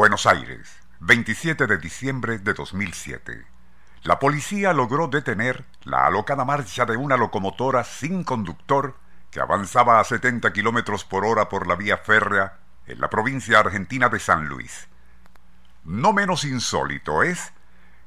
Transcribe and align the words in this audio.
Buenos 0.00 0.24
Aires, 0.24 0.78
27 1.00 1.66
de 1.66 1.76
diciembre 1.76 2.38
de 2.38 2.54
2007. 2.54 3.44
La 4.02 4.18
policía 4.18 4.72
logró 4.72 5.08
detener 5.08 5.66
la 5.82 6.06
alocada 6.06 6.46
marcha 6.46 6.86
de 6.86 6.96
una 6.96 7.18
locomotora 7.18 7.84
sin 7.84 8.24
conductor 8.24 8.96
que 9.30 9.40
avanzaba 9.40 10.00
a 10.00 10.04
70 10.04 10.54
kilómetros 10.54 11.04
por 11.04 11.26
hora 11.26 11.50
por 11.50 11.66
la 11.66 11.74
vía 11.74 11.98
férrea 11.98 12.54
en 12.86 12.98
la 12.98 13.10
provincia 13.10 13.58
argentina 13.58 14.08
de 14.08 14.20
San 14.20 14.46
Luis. 14.46 14.88
No 15.84 16.14
menos 16.14 16.44
insólito 16.44 17.22
es 17.22 17.52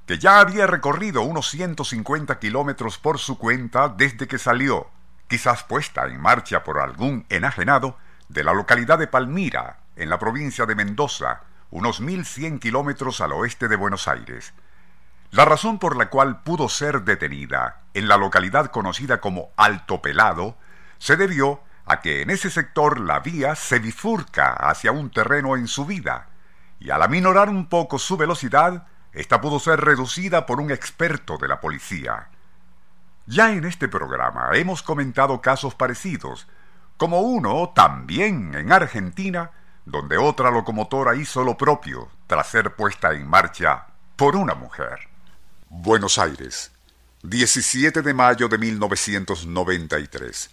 que 0.07 0.17
ya 0.17 0.39
había 0.39 0.65
recorrido 0.65 1.21
unos 1.21 1.47
150 1.51 2.39
kilómetros 2.39 2.97
por 2.97 3.19
su 3.19 3.37
cuenta 3.37 3.87
desde 3.87 4.27
que 4.27 4.39
salió, 4.39 4.87
quizás 5.27 5.63
puesta 5.63 6.07
en 6.07 6.19
marcha 6.19 6.63
por 6.63 6.79
algún 6.79 7.27
enajenado, 7.29 7.99
de 8.29 8.43
la 8.43 8.53
localidad 8.53 8.97
de 8.97 9.05
Palmira, 9.05 9.81
en 9.95 10.09
la 10.09 10.17
provincia 10.17 10.65
de 10.65 10.73
Mendoza, 10.73 11.43
unos 11.73 12.03
1.100 12.03 12.59
kilómetros 12.59 13.19
al 13.19 13.31
oeste 13.31 13.67
de 13.67 13.75
Buenos 13.75 14.07
Aires. 14.07 14.53
La 15.31 15.43
razón 15.43 15.79
por 15.79 15.97
la 15.97 16.11
cual 16.11 16.43
pudo 16.43 16.69
ser 16.69 17.01
detenida 17.01 17.81
en 17.95 18.07
la 18.07 18.17
localidad 18.17 18.67
conocida 18.67 19.19
como 19.19 19.49
Alto 19.57 19.99
Pelado 19.99 20.55
se 20.99 21.17
debió 21.17 21.61
a 21.85 21.99
que 21.99 22.21
en 22.21 22.29
ese 22.29 22.51
sector 22.51 22.99
la 22.99 23.21
vía 23.21 23.55
se 23.55 23.79
bifurca 23.79 24.53
hacia 24.53 24.91
un 24.91 25.09
terreno 25.09 25.57
en 25.57 25.67
subida, 25.67 26.27
y 26.79 26.91
al 26.91 27.01
aminorar 27.01 27.49
un 27.49 27.65
poco 27.65 27.97
su 27.97 28.17
velocidad, 28.17 28.85
esta 29.11 29.41
pudo 29.41 29.59
ser 29.59 29.81
reducida 29.81 30.45
por 30.45 30.61
un 30.61 30.69
experto 30.69 31.39
de 31.39 31.47
la 31.47 31.59
policía. 31.59 32.29
Ya 33.25 33.51
en 33.51 33.65
este 33.65 33.87
programa 33.87 34.51
hemos 34.53 34.83
comentado 34.83 35.41
casos 35.41 35.73
parecidos, 35.73 36.47
como 36.97 37.21
uno 37.21 37.71
también 37.75 38.53
en 38.53 38.71
Argentina, 38.71 39.49
donde 39.85 40.17
otra 40.17 40.49
locomotora 40.51 41.15
hizo 41.15 41.43
lo 41.43 41.57
propio 41.57 42.09
tras 42.27 42.47
ser 42.49 42.75
puesta 42.75 43.13
en 43.13 43.27
marcha 43.27 43.87
por 44.15 44.35
una 44.35 44.55
mujer. 44.55 44.99
Buenos 45.69 46.17
Aires, 46.17 46.71
17 47.23 48.01
de 48.01 48.13
mayo 48.13 48.47
de 48.47 48.57
1993. 48.57 50.49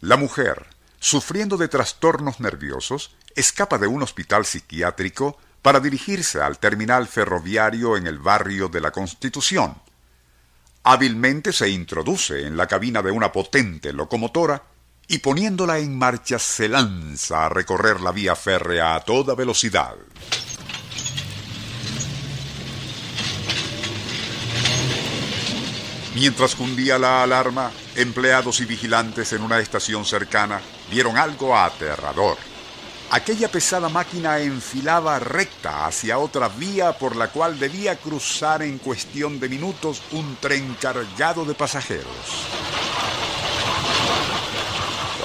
La 0.00 0.16
mujer, 0.16 0.66
sufriendo 0.98 1.56
de 1.56 1.68
trastornos 1.68 2.40
nerviosos, 2.40 3.16
escapa 3.34 3.78
de 3.78 3.86
un 3.86 4.02
hospital 4.02 4.44
psiquiátrico 4.44 5.38
para 5.62 5.80
dirigirse 5.80 6.40
al 6.40 6.58
terminal 6.58 7.06
ferroviario 7.08 7.96
en 7.96 8.06
el 8.06 8.18
barrio 8.18 8.68
de 8.68 8.80
la 8.80 8.90
Constitución. 8.90 9.76
Hábilmente 10.84 11.52
se 11.52 11.68
introduce 11.68 12.46
en 12.46 12.56
la 12.56 12.66
cabina 12.66 13.02
de 13.02 13.10
una 13.10 13.32
potente 13.32 13.92
locomotora 13.92 14.62
y 15.08 15.18
poniéndola 15.18 15.78
en 15.78 15.96
marcha 15.96 16.38
se 16.38 16.68
lanza 16.68 17.46
a 17.46 17.48
recorrer 17.48 18.00
la 18.00 18.12
vía 18.12 18.36
férrea 18.36 18.94
a 18.94 19.00
toda 19.00 19.34
velocidad. 19.34 19.94
Mientras 26.14 26.54
cundía 26.54 26.98
la 26.98 27.22
alarma, 27.22 27.70
empleados 27.94 28.60
y 28.60 28.66
vigilantes 28.66 29.32
en 29.32 29.42
una 29.42 29.60
estación 29.60 30.04
cercana 30.04 30.60
vieron 30.90 31.16
algo 31.16 31.56
aterrador. 31.56 32.36
Aquella 33.10 33.48
pesada 33.48 33.88
máquina 33.88 34.38
enfilaba 34.40 35.18
recta 35.18 35.86
hacia 35.86 36.18
otra 36.18 36.48
vía 36.48 36.98
por 36.98 37.16
la 37.16 37.28
cual 37.28 37.58
debía 37.58 37.96
cruzar 37.96 38.62
en 38.62 38.76
cuestión 38.78 39.40
de 39.40 39.48
minutos 39.48 40.02
un 40.10 40.36
tren 40.36 40.76
cargado 40.78 41.46
de 41.46 41.54
pasajeros. 41.54 42.67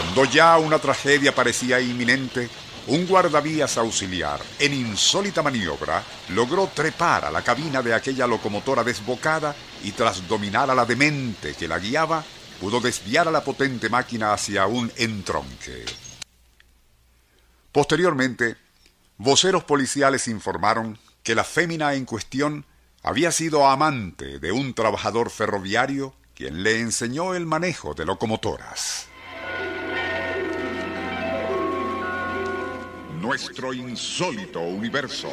Cuando 0.03 0.25
ya 0.25 0.57
una 0.57 0.79
tragedia 0.79 1.33
parecía 1.33 1.79
inminente, 1.79 2.49
un 2.87 3.07
guardavías 3.07 3.77
auxiliar, 3.77 4.41
en 4.59 4.73
insólita 4.73 5.41
maniobra, 5.41 6.03
logró 6.35 6.67
trepar 6.67 7.23
a 7.25 7.31
la 7.31 7.41
cabina 7.41 7.81
de 7.81 7.93
aquella 7.95 8.27
locomotora 8.27 8.83
desbocada 8.83 9.55
y 9.81 9.93
tras 9.93 10.27
dominar 10.27 10.69
a 10.69 10.75
la 10.75 10.85
demente 10.85 11.55
que 11.55 11.69
la 11.69 11.79
guiaba, 11.79 12.23
pudo 12.59 12.81
desviar 12.81 13.29
a 13.29 13.31
la 13.31 13.43
potente 13.43 13.89
máquina 13.89 14.33
hacia 14.33 14.67
un 14.67 14.91
entronque. 14.97 15.85
Posteriormente, 17.71 18.57
voceros 19.17 19.63
policiales 19.63 20.27
informaron 20.27 20.99
que 21.23 21.33
la 21.33 21.45
fémina 21.45 21.93
en 21.93 22.03
cuestión 22.03 22.65
había 23.03 23.31
sido 23.31 23.67
amante 23.67 24.37
de 24.39 24.51
un 24.51 24.73
trabajador 24.73 25.31
ferroviario 25.31 26.13
quien 26.35 26.61
le 26.61 26.81
enseñó 26.81 27.33
el 27.33 27.45
manejo 27.45 27.93
de 27.93 28.05
locomotoras. 28.05 29.07
Nuestro 33.23 33.73
insólito 33.73 34.59
universo. 34.59 35.31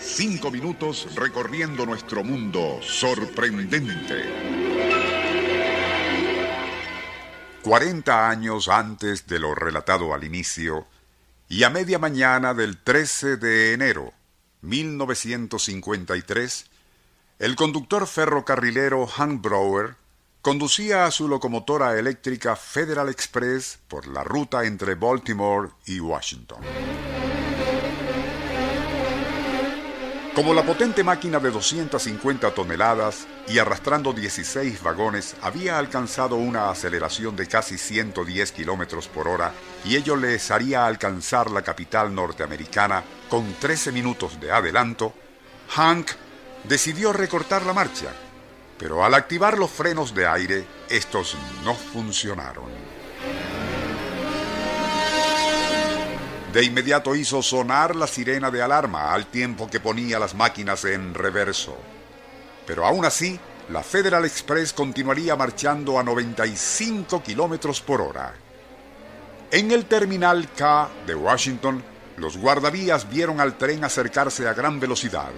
Cinco 0.00 0.50
minutos 0.50 1.14
recorriendo 1.14 1.86
nuestro 1.86 2.24
mundo 2.24 2.80
sorprendente. 2.82 4.24
40 7.62 8.28
años 8.28 8.66
antes 8.66 9.28
de 9.28 9.38
lo 9.38 9.54
relatado 9.54 10.12
al 10.12 10.24
inicio, 10.24 10.88
y 11.48 11.62
a 11.62 11.70
media 11.70 12.00
mañana 12.00 12.52
del 12.52 12.78
13 12.78 13.36
de 13.36 13.74
enero 13.74 14.12
1953, 14.62 16.66
el 17.38 17.54
conductor 17.54 18.08
ferrocarrilero 18.08 19.06
Hank 19.06 19.40
Brower 19.40 20.01
conducía 20.42 21.06
a 21.06 21.12
su 21.12 21.28
locomotora 21.28 21.96
eléctrica 21.96 22.56
Federal 22.56 23.08
Express 23.08 23.78
por 23.86 24.08
la 24.08 24.24
ruta 24.24 24.64
entre 24.64 24.96
Baltimore 24.96 25.70
y 25.86 26.00
Washington. 26.00 26.58
Como 30.34 30.52
la 30.54 30.64
potente 30.64 31.04
máquina 31.04 31.38
de 31.38 31.50
250 31.50 32.54
toneladas 32.54 33.28
y 33.46 33.58
arrastrando 33.58 34.12
16 34.12 34.82
vagones 34.82 35.36
había 35.42 35.78
alcanzado 35.78 36.36
una 36.36 36.70
aceleración 36.70 37.36
de 37.36 37.46
casi 37.46 37.78
110 37.78 38.50
kilómetros 38.50 39.06
por 39.08 39.28
hora 39.28 39.52
y 39.84 39.94
ello 39.94 40.16
les 40.16 40.50
haría 40.50 40.86
alcanzar 40.86 41.50
la 41.50 41.62
capital 41.62 42.12
norteamericana 42.14 43.04
con 43.28 43.54
13 43.60 43.92
minutos 43.92 44.40
de 44.40 44.50
adelanto, 44.50 45.12
Hank 45.68 46.10
decidió 46.64 47.12
recortar 47.12 47.64
la 47.64 47.74
marcha, 47.74 48.08
pero 48.82 49.04
al 49.04 49.14
activar 49.14 49.58
los 49.58 49.70
frenos 49.70 50.12
de 50.12 50.26
aire, 50.26 50.66
estos 50.88 51.36
no 51.64 51.72
funcionaron. 51.72 52.68
De 56.52 56.64
inmediato 56.64 57.14
hizo 57.14 57.42
sonar 57.42 57.94
la 57.94 58.08
sirena 58.08 58.50
de 58.50 58.60
alarma 58.60 59.14
al 59.14 59.26
tiempo 59.26 59.70
que 59.70 59.78
ponía 59.78 60.18
las 60.18 60.34
máquinas 60.34 60.84
en 60.84 61.14
reverso. 61.14 61.78
Pero 62.66 62.84
aún 62.84 63.04
así, 63.04 63.38
la 63.68 63.84
Federal 63.84 64.24
Express 64.24 64.72
continuaría 64.72 65.36
marchando 65.36 65.96
a 65.96 66.02
95 66.02 67.22
kilómetros 67.22 67.80
por 67.80 68.00
hora. 68.00 68.34
En 69.52 69.70
el 69.70 69.84
terminal 69.84 70.50
K 70.56 70.90
de 71.06 71.14
Washington, 71.14 71.84
los 72.16 72.36
guardavías 72.36 73.08
vieron 73.08 73.40
al 73.40 73.56
tren 73.56 73.84
acercarse 73.84 74.48
a 74.48 74.54
gran 74.54 74.80
velocidad 74.80 75.30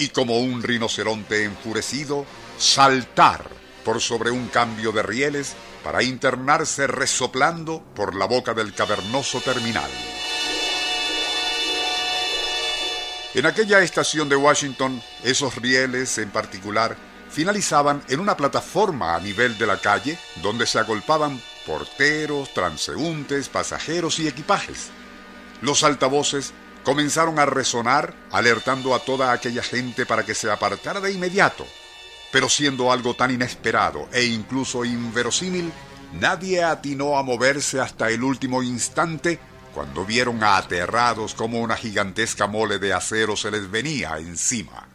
y 0.00 0.08
como 0.08 0.38
un 0.38 0.62
rinoceronte 0.62 1.44
enfurecido, 1.44 2.24
saltar 2.58 3.44
por 3.84 4.00
sobre 4.00 4.30
un 4.30 4.48
cambio 4.48 4.92
de 4.92 5.02
rieles 5.02 5.54
para 5.84 6.02
internarse 6.02 6.86
resoplando 6.86 7.82
por 7.94 8.14
la 8.14 8.24
boca 8.24 8.54
del 8.54 8.72
cavernoso 8.72 9.42
terminal. 9.42 9.90
En 13.34 13.44
aquella 13.44 13.80
estación 13.80 14.30
de 14.30 14.36
Washington, 14.36 15.02
esos 15.22 15.56
rieles 15.56 16.16
en 16.16 16.30
particular 16.30 16.96
finalizaban 17.30 18.02
en 18.08 18.20
una 18.20 18.38
plataforma 18.38 19.14
a 19.14 19.20
nivel 19.20 19.58
de 19.58 19.66
la 19.66 19.80
calle 19.80 20.18
donde 20.42 20.66
se 20.66 20.78
agolpaban 20.78 21.42
porteros, 21.66 22.54
transeúntes, 22.54 23.50
pasajeros 23.50 24.18
y 24.18 24.28
equipajes. 24.28 24.88
Los 25.60 25.84
altavoces 25.84 26.54
comenzaron 26.84 27.38
a 27.38 27.46
resonar 27.46 28.14
alertando 28.30 28.94
a 28.94 29.00
toda 29.00 29.32
aquella 29.32 29.62
gente 29.62 30.06
para 30.06 30.24
que 30.24 30.34
se 30.34 30.50
apartara 30.50 31.00
de 31.00 31.12
inmediato. 31.12 31.66
Pero 32.32 32.48
siendo 32.48 32.92
algo 32.92 33.14
tan 33.14 33.30
inesperado 33.30 34.08
e 34.12 34.24
incluso 34.24 34.84
inverosímil, 34.84 35.72
nadie 36.12 36.62
atinó 36.62 37.18
a 37.18 37.22
moverse 37.22 37.80
hasta 37.80 38.10
el 38.10 38.22
último 38.22 38.62
instante 38.62 39.38
cuando 39.74 40.04
vieron 40.04 40.42
aterrados 40.42 41.34
como 41.34 41.60
una 41.60 41.76
gigantesca 41.76 42.46
mole 42.46 42.78
de 42.78 42.92
acero 42.92 43.36
se 43.36 43.50
les 43.50 43.70
venía 43.70 44.18
encima. 44.18 44.88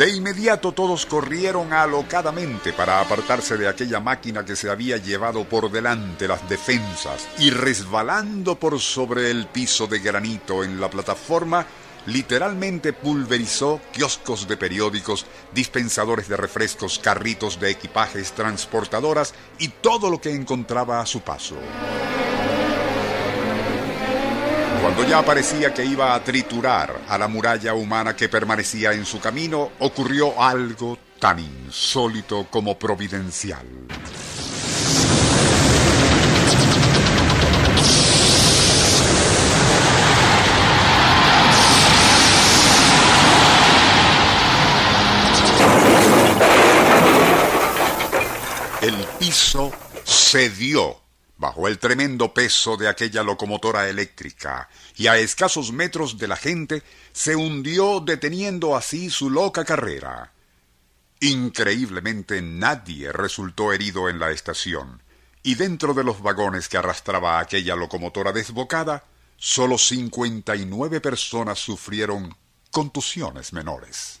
De 0.00 0.08
inmediato 0.08 0.72
todos 0.72 1.04
corrieron 1.04 1.74
alocadamente 1.74 2.72
para 2.72 3.02
apartarse 3.02 3.58
de 3.58 3.68
aquella 3.68 4.00
máquina 4.00 4.46
que 4.46 4.56
se 4.56 4.70
había 4.70 4.96
llevado 4.96 5.44
por 5.44 5.70
delante 5.70 6.26
las 6.26 6.48
defensas 6.48 7.28
y 7.38 7.50
resbalando 7.50 8.58
por 8.58 8.80
sobre 8.80 9.30
el 9.30 9.46
piso 9.48 9.86
de 9.86 9.98
granito 9.98 10.64
en 10.64 10.80
la 10.80 10.88
plataforma, 10.88 11.66
literalmente 12.06 12.94
pulverizó 12.94 13.78
kioscos 13.92 14.48
de 14.48 14.56
periódicos, 14.56 15.26
dispensadores 15.52 16.30
de 16.30 16.38
refrescos, 16.38 16.98
carritos 16.98 17.60
de 17.60 17.68
equipajes, 17.68 18.32
transportadoras 18.32 19.34
y 19.58 19.68
todo 19.68 20.08
lo 20.08 20.18
que 20.18 20.34
encontraba 20.34 21.02
a 21.02 21.04
su 21.04 21.20
paso. 21.20 21.56
Cuando 24.80 25.04
ya 25.04 25.22
parecía 25.22 25.74
que 25.74 25.84
iba 25.84 26.14
a 26.14 26.24
triturar 26.24 27.02
a 27.06 27.18
la 27.18 27.28
muralla 27.28 27.74
humana 27.74 28.16
que 28.16 28.30
permanecía 28.30 28.92
en 28.92 29.04
su 29.04 29.20
camino, 29.20 29.72
ocurrió 29.80 30.40
algo 30.42 30.98
tan 31.18 31.38
insólito 31.38 32.46
como 32.50 32.78
providencial. 32.78 33.66
El 48.80 48.94
piso 49.18 49.70
cedió 50.06 50.96
bajo 51.40 51.66
el 51.68 51.78
tremendo 51.78 52.34
peso 52.34 52.76
de 52.76 52.86
aquella 52.86 53.22
locomotora 53.22 53.88
eléctrica, 53.88 54.68
y 54.94 55.06
a 55.06 55.16
escasos 55.16 55.72
metros 55.72 56.18
de 56.18 56.28
la 56.28 56.36
gente 56.36 56.82
se 57.12 57.34
hundió 57.34 58.00
deteniendo 58.00 58.76
así 58.76 59.08
su 59.08 59.30
loca 59.30 59.64
carrera. 59.64 60.34
Increíblemente 61.20 62.42
nadie 62.42 63.10
resultó 63.10 63.72
herido 63.72 64.10
en 64.10 64.18
la 64.18 64.30
estación, 64.32 65.02
y 65.42 65.54
dentro 65.54 65.94
de 65.94 66.04
los 66.04 66.20
vagones 66.20 66.68
que 66.68 66.76
arrastraba 66.76 67.40
aquella 67.40 67.74
locomotora 67.74 68.32
desbocada, 68.32 69.04
solo 69.38 69.78
cincuenta 69.78 70.54
y 70.56 70.66
nueve 70.66 71.00
personas 71.00 71.58
sufrieron 71.58 72.36
contusiones 72.70 73.54
menores. 73.54 74.20